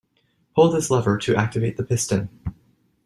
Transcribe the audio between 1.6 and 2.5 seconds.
the piston.